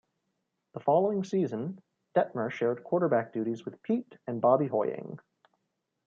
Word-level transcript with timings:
The 0.73 0.79
following 0.79 1.23
season, 1.23 1.79
Detmer 2.17 2.49
shared 2.49 2.83
quarterback 2.83 3.33
duties 3.33 3.65
with 3.65 3.83
Peete 3.83 4.17
and 4.25 4.41
Bobby 4.41 4.67
Hoying. 4.67 5.19